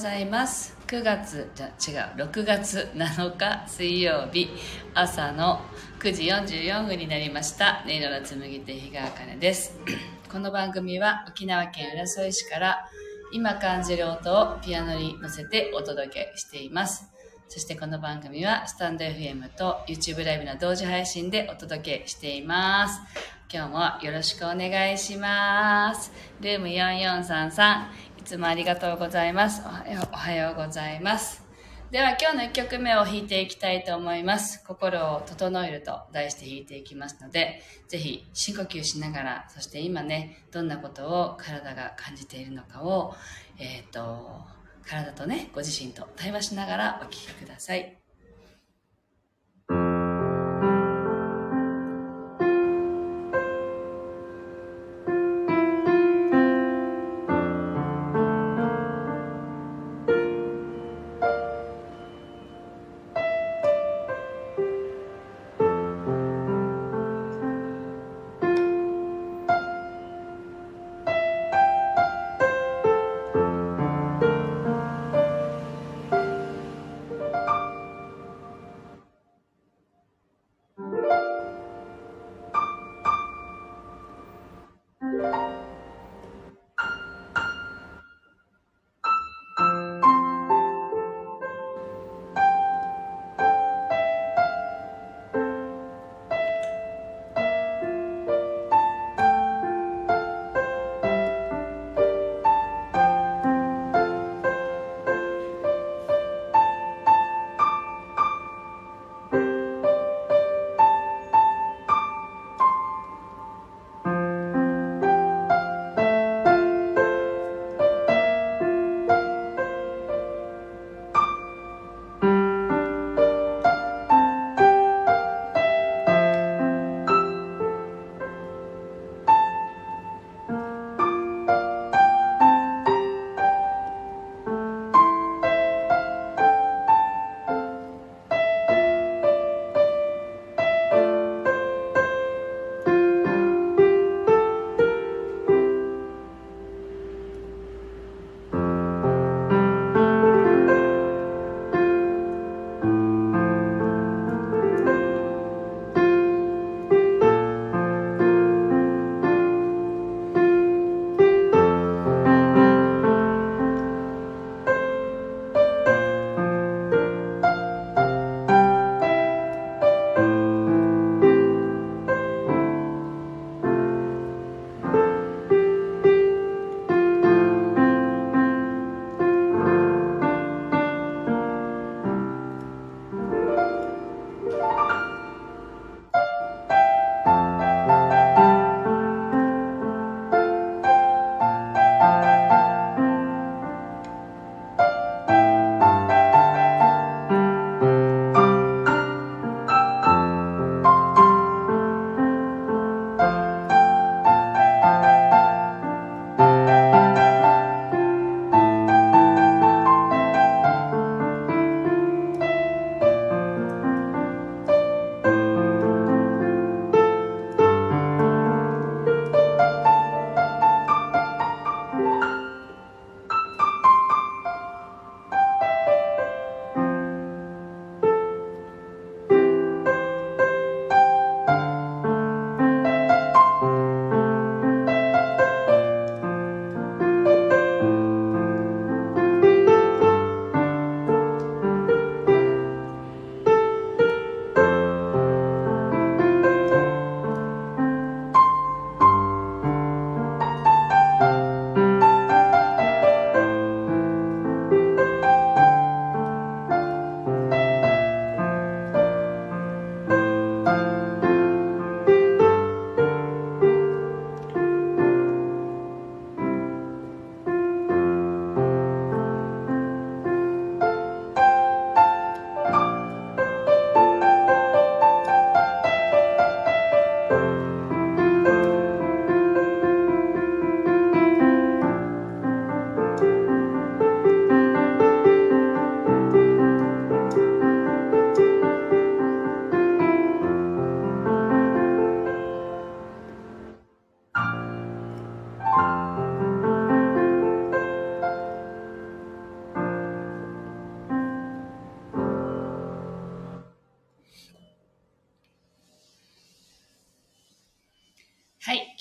[0.00, 0.74] ございます。
[0.86, 2.24] 9月じゃ違う。
[2.24, 4.48] 6月7日水曜日。
[4.94, 5.60] 朝の
[5.98, 6.22] 9時
[6.62, 7.82] 44分になりました。
[7.84, 9.78] 音色の紡手日川茜です。
[10.32, 12.88] この番組は沖縄県浦添市から
[13.30, 17.04] 今感じる音をピアノに乗せてお届けしています。
[17.50, 23.02] そしてこの番組はスタンド FM と YouTube ライブの同時配信でお届けしています。
[23.52, 26.12] 今日もよろしくお願いします。
[26.40, 27.82] ルーム4433
[28.20, 29.62] いつもありがとうございます。
[29.64, 31.42] おはようおはようございます。
[31.90, 34.62] では今日の1曲目を弾いていきたいと思います。
[34.66, 43.14] 心を整えると題して弾いていきますので、ぜひ深呼吸しながら、そして今ね、どんなことを体が感じているのかを、
[43.58, 44.42] えっ、ー、と、
[44.86, 47.99] 体とね、ご自身と対話しながらお聴きください。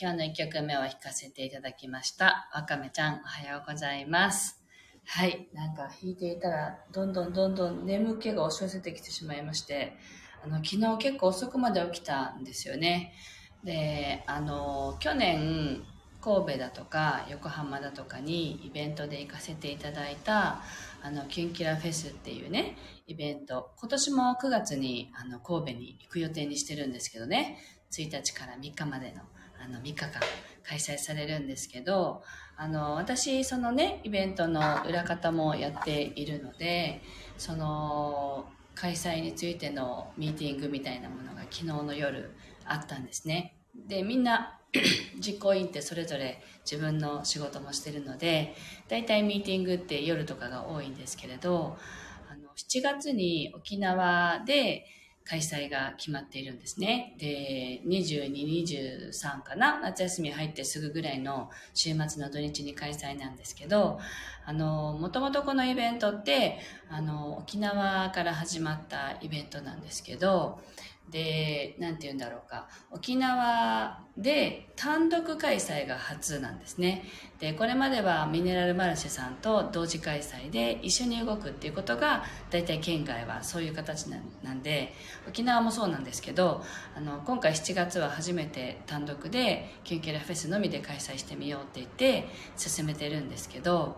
[0.00, 2.48] 今日の1曲目を弾かせていただきました。
[2.54, 4.62] わかめちゃん、おはようございます。
[5.04, 5.48] はい。
[5.52, 9.96] なんか弾いていたら、どんどんどんどん眠気が押し寄せてきてしまいまして、
[10.44, 13.12] あの、昨日結構遅くまで起きたんですよね。
[13.64, 15.82] で、あの、去年、
[16.20, 20.62] 神戸だとか横浜だとかにイベントで行かせていただいた
[21.00, 27.58] あのキュンキラフェスっていうねイベント今年も9月にあの神戸に行く予定にしてるんですけどね
[27.92, 29.22] 1日から3日までの
[29.62, 30.10] あの3日間
[30.64, 32.22] 開催されるんですけど
[32.56, 37.02] あの私そのねイベントの裏方もやっているので
[37.38, 42.30] その開催についてのミーティングみたいなものが昨日の夜
[42.64, 43.56] あったんですね。
[43.86, 44.58] でみんな
[45.18, 48.54] 実行委員ってそれぞれ自分の仕事もしてるので
[48.88, 51.78] 大体ミーティングって夜とかが多いんですけれど
[52.30, 54.84] あの7月に沖縄で
[55.28, 57.14] 開催が決まっているんですね。
[57.18, 58.32] で、22、
[58.64, 59.78] 23かな？
[59.80, 64.00] 夏休み入ってすぐぐらいの週末の土日に開催なんですけど、
[64.46, 66.58] あの、もともとこのイベントって、
[66.88, 70.60] あの、沖縄から始まったイベントなんですけど、
[71.10, 72.68] で、なんて言うんだろうか。
[72.90, 77.04] 沖縄で単独開催が初なんですね。
[77.38, 84.06] で、これまではミネラルマルシェさんと同時開催で一緒に動くっていうことが、大体県外はそういう形
[84.42, 84.92] なんで、
[85.26, 86.62] 沖縄もそうなんですけど、
[86.94, 93.96] あの、今回7月は初めて単独で、キュンキラフェスのみで開催してみようって言って進めてるんですけど、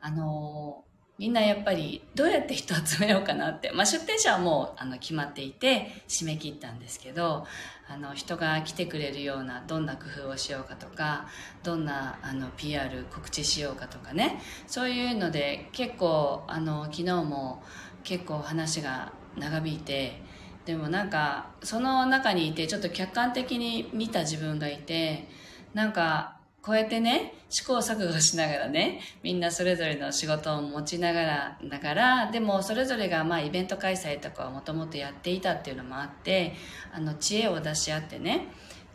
[0.00, 0.84] あの
[1.16, 7.46] みんなやっぱりどうやって人集めようかなって、まあ、出店者はもうあの決まっていて締め切ったんですけど
[7.88, 11.28] あの人が来てくれるようなどんな工夫をしようかとか
[11.62, 14.40] どんなあの PR 告知しようかとかね。
[14.66, 17.62] そういうので結構あの昨日も
[18.02, 20.20] 結構話が長引いて
[20.64, 25.28] でもなんかその中にいてちょっと客観的に見た自分がいて
[25.74, 36.54] なんかこうやってね、試行錯誤しながらね、みんなそれぞれの仕事を持ちながら、だから、でもそれぞれがまあイベント開催とかをもともとやっていたっていうのもあって、
[36.90, 38.48] あの、知恵を出し合ってね、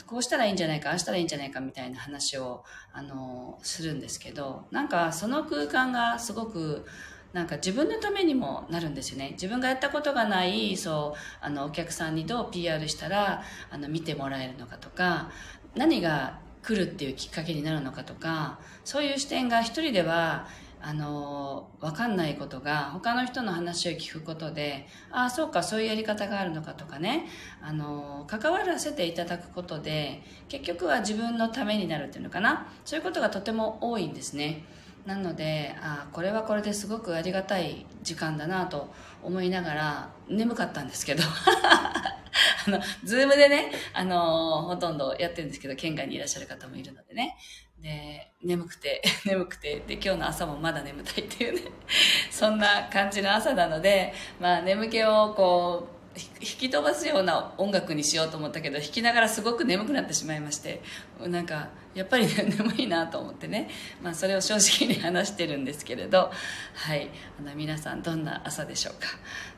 [0.07, 6.87] こうしたらいいんじゃないか、ああしたらいいんじゃないかみたいな話を、あの、するんですけど、なんかその空間がすごく、
[7.33, 9.33] なんか自分のためにもなるんですよね。
[9.33, 15.29] 自分がやったことがない、そう、あの、お客さんにどう PR したら、あの、見てもらえるのかとか、
[15.75, 16.39] 何が
[16.69, 20.47] 来るっていうきっかけになるのかとかそういう視点が一人では
[20.81, 27.25] あの分かんないことが他の人の話を聞くことでああそうかそういうやり方があるのかとかね
[27.61, 32.71] あの関わらせていただくことで結局は自分のためになるっていうのかな。
[32.85, 34.63] そういうことがとても多いんですね。
[35.05, 41.23] なのでああこれはこれですごくありがたい時間だなと思いながら眠かったんですけど。
[42.67, 47.37] あの、ズームでね、あのー、ほとんどやってるんですけど、県外にいらっしゃる方もいるのでね。
[47.81, 51.61] で、眠くて、 眠くて、で、今日の朝もまだ眠たいっていうね、
[52.29, 60.81] そんな感じの朝なので、まあ、眠気をこう、引き飛ばすような音楽にしようと思ったけど弾きながらすごく眠くなってしまいまして
[61.27, 62.27] なんかやっぱり、
[62.57, 63.67] 眠いなと思ってね、
[64.01, 66.31] まあ、それを正直に話してるんですけれど
[66.75, 67.09] はい。
[67.39, 69.07] あの皆さんどんな朝でしょうか。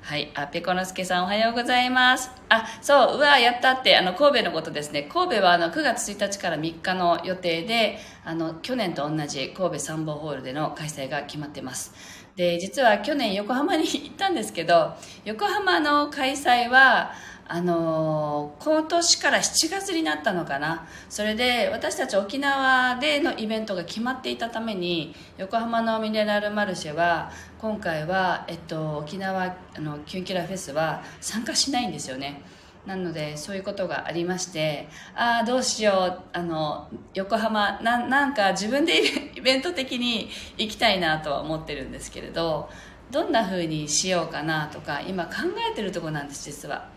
[0.02, 0.32] はい。
[0.34, 2.32] あペコのすけさんおはようございます。
[2.50, 3.98] あそううわやったって。
[3.98, 5.04] あの神戸のことですね。
[5.04, 11.94] 神戸はあの9月1日から3日の予定であの去年と同じ神戸サンボホールでの開催が決まってます。
[12.36, 14.94] で実は去年横浜に行ったんですけど
[15.26, 17.12] 横浜の開催は
[17.54, 20.88] あの今年から7月になったのかな。
[21.10, 32.42] それで私たち沖縄でのイベントが決まっていたために横浜のミネラルマルシェは今回は、えっと、沖縄あのキュンキラフェスは参加しないんですよね。
[32.86, 36.22] なのでそういうことがありましてああどうしよう。
[36.32, 39.02] あの横浜ななんか自分で
[39.36, 42.70] イベント的に行きたいなとは思ってるんですけれど
[43.12, 45.34] どんな風にしようかなとか今考
[45.72, 46.90] えてるとこなんです実は。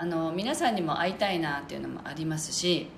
[0.00, 2.88] あの皆さんにも会いたいなっていうのもありますし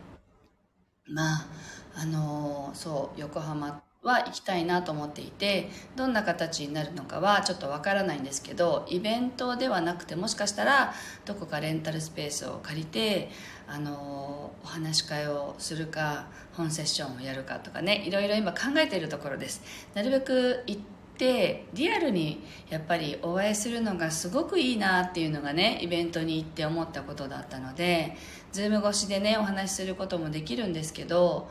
[1.08, 1.46] まあ
[1.94, 10.92] あのそう横浜は行きたいなと思っていてどんな形になるのかはちょっとわからないんですけどイベントではなくてもしかしたら
[11.24, 13.30] どこかレンタルスペースを借りて
[13.66, 19.62] あのお話し会をするか本セッションをやるかとかねいろいろ今考えているところです。
[19.94, 28.16] なるべく行ってリアルにやっぱりお会いするのがすごくいいなっていうのがねイベントに行って思ったことだったので
[28.52, 31.48] Zoom 越しでねお話しすることもできるんですけど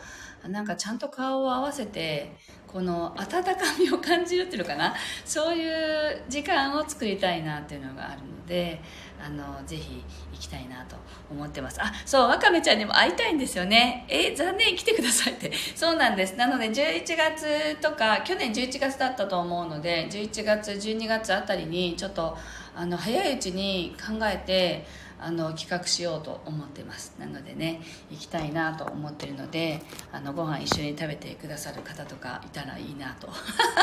[0.47, 2.33] なんかちゃんと顔を合わせて
[2.65, 4.93] この温かみを感じるっていうのかな？
[5.25, 8.81] そういう時間を作りたいなっていうのがあるので
[9.21, 10.95] あのぜひ行きたいなと
[11.29, 11.81] 思ってます。
[11.81, 14.05] あそうわかめちゃんにも会いたいんですよね。
[14.07, 15.51] え残念来てくださいって。
[15.75, 16.35] そうなんです。
[16.35, 22.37] なので11月とか去年11月だったと思うので11月12月あたりにちょっと
[22.75, 24.85] あの早いうちに考えて
[25.21, 27.13] あの企画しようと思ってます。
[27.19, 33.29] なのでね行きたいなと思ってるのであのご飯一緒に食べてくださる方とかいたらいいなと。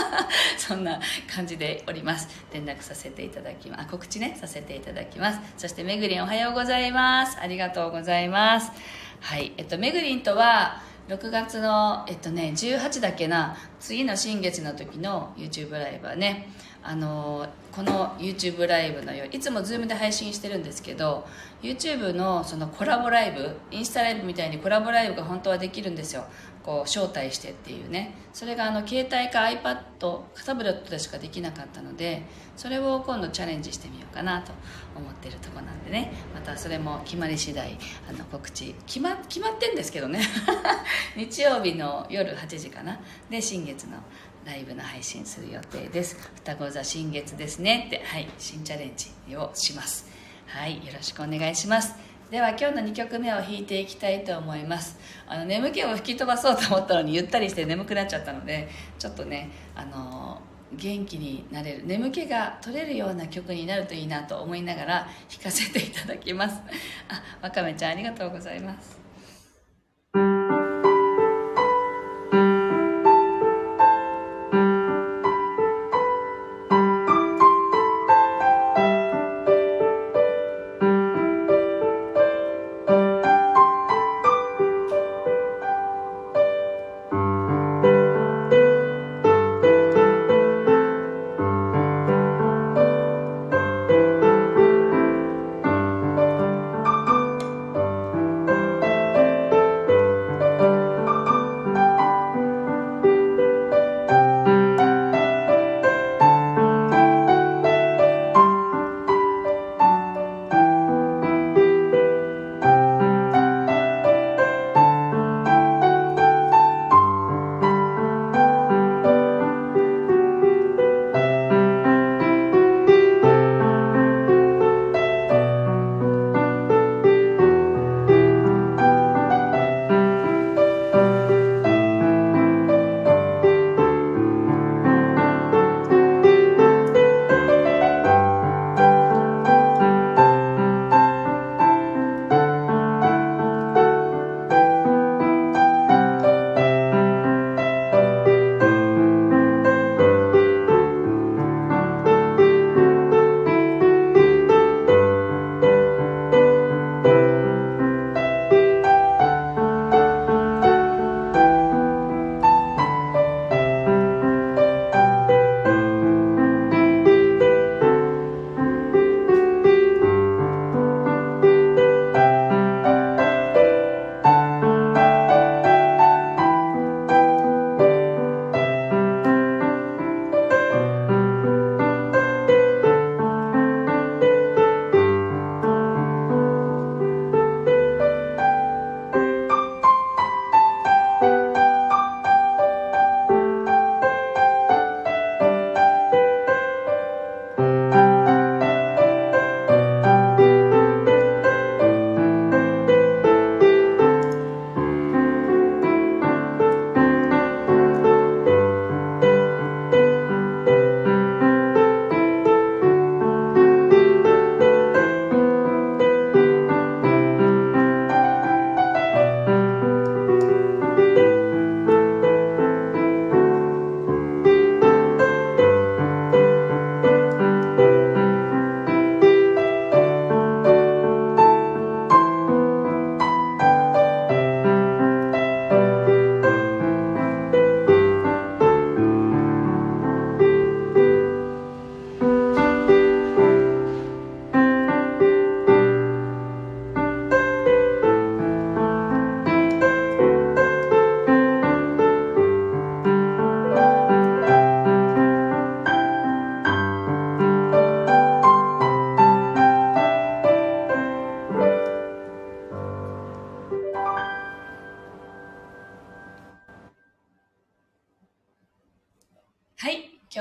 [0.58, 1.00] そんな
[1.32, 2.28] 感じでおります。
[2.52, 3.88] 連絡させていただきます。
[3.88, 4.36] 告知ね。
[4.40, 5.40] させていただきます。
[5.56, 7.38] そしてめぐりんおはようございます。
[7.40, 8.72] ありがとうございます。
[9.20, 9.52] はい。
[9.56, 16.48] えっとめぐりんとは6月の、えっとね、18だけな次の新月の時の YouTube ライブはね
[16.82, 21.26] あのこの YouTube ライブのよういつも Zoom で配信してるんですけど
[21.62, 26.24] YouTube のそのコラボライブインスタライブみたいにコラボライブが本当はできるんですよ。
[26.66, 28.12] こう招待してっていうね。
[28.32, 29.78] それがあの携帯か iPad
[30.44, 32.22] タブレットでしかできなかったので
[32.56, 34.52] それを今度チャレンジしてみようかなと
[34.96, 36.12] 思ってるとこなんでね。
[36.34, 37.78] またそれも決まり次第
[38.10, 38.74] あの告知。
[38.86, 40.20] 決ま決まってんですけどね。
[41.16, 42.98] 日曜日の夜8時かな。
[43.30, 43.98] で新月の
[44.44, 46.16] ライブの配信する予定です。
[46.34, 48.02] 双子座新月ですねって。
[48.04, 48.28] はい。
[48.38, 50.08] 新チャレンジをします。
[50.46, 50.84] はい。
[50.84, 51.94] よろしくお願いします。
[52.30, 54.98] では今日の2曲目を弾いていきたいと思います。
[55.28, 58.68] あの眠気を吹き飛ばそうと思ったのにゆったりして眠くなっちゃったので
[58.98, 60.40] ちょっとねあの
[60.72, 66.60] 元気になれる眠気が取れるような曲になるといいなと思いながら弾かせていただきます。
[67.08, 69.05] あわかめちゃんありがとうございます。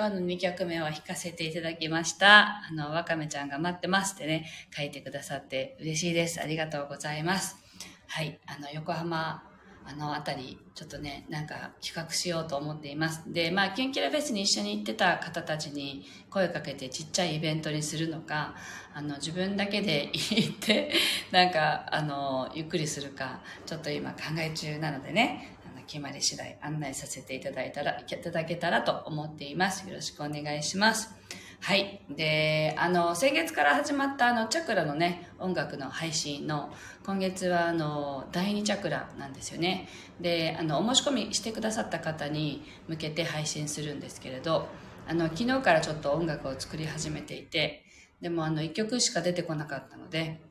[0.05, 2.61] 今日の2曲目を弾かせていただきました。
[2.69, 6.39] あの、わかめちゃんが待ってますってね、書いてくださって嬉しいです。
[6.39, 7.57] ありがとうございます。
[8.05, 9.41] はい、あの、横浜、
[9.83, 13.23] あのあたり、ちょっとね、なんか企画しようと思っています。
[13.33, 18.53] で、まあ、キュンキラフェスに一緒に行ってた方たちに声かけてちっちゃいイベントにするのか、
[18.93, 20.91] あの、自分だけで行って、
[21.31, 25.54] なんか、あの、ゆっくりするか、ちょっと今考え中なのでね、
[25.87, 29.87] 決まり次第案内させていただいたら、いただけたらと思っています。
[29.87, 31.15] よろしくお願いします。
[31.61, 32.01] はい。
[32.09, 36.71] で、あの、先月から始まったあの、チャクラのね、音楽の配信の、
[37.05, 39.87] 今月はあの、第2チャクラなんですよね。
[40.19, 44.67] で、あの、お申し込みしてくださった方に向けて配信するんですけれど、
[45.07, 47.83] あの、昨日からちょっと音楽を作り始めていて、
[48.21, 50.41] でもあの、1曲しか出てこなかったので、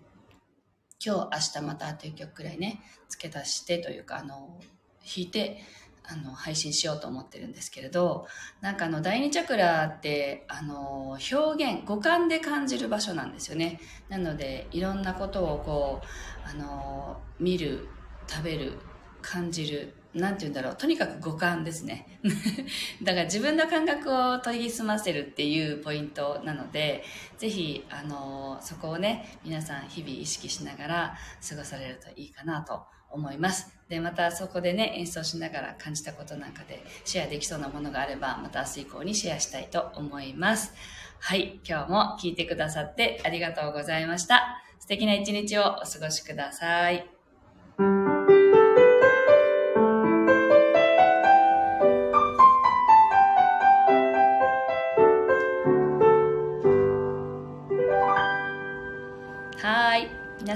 [1.04, 4.58] 今日、明日またあと1曲くらいね、付け足してというか、あの、
[5.16, 5.62] 引いて
[6.06, 8.26] あの配信しようと思ってるんですけれど
[8.60, 13.80] なんかあの第二チャクラってあの表現五感で感じる場所なんですよね。
[14.10, 17.88] なのでいろんなことをこうあの見る
[18.28, 18.78] 食べる
[19.22, 20.76] 感じるなんて言うんだろう。
[20.76, 22.20] とにかく五感ですね。
[23.02, 27.04] だから自分の感覚を研ぎ澄ませるっていうポイントなので、
[27.36, 31.18] ぜひ、あの、そこをね、皆さん日々意識しながら
[31.48, 33.76] 過ごされるといいかなと思います。
[33.88, 40.72] で、またそこでね、演奏しながら感じたことなんかでシェアできそうなものがあれば、また明日以降にシェアしたいと思います。
[41.20, 44.62] はい、今日も聞いてくださってありがとうございました。
[44.78, 47.08] 素敵な一日をお過ごしください。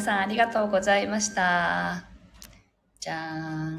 [0.08, 2.06] さんありがとうございました。
[2.98, 3.58] じゃーん。